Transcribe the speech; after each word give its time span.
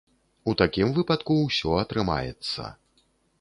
У 0.51 0.53
такім 0.61 0.93
выпадку 0.95 1.35
ўсё 1.41 1.75
атрымаецца. 1.83 2.67